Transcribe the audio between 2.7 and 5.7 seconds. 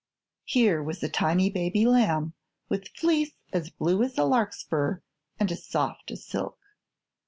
fleece as blue as a larkspur and as